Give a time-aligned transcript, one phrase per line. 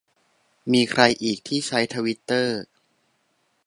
[0.71, 2.59] มีใครอีกที่ใช้ทวิตเตอร์